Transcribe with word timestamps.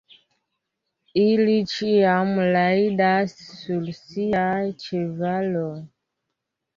Ili 1.23 1.57
ĉiam 1.73 2.31
rajdas 2.55 3.35
sur 3.57 3.85
siaj 3.99 4.65
ĉevaloj! 4.85 5.73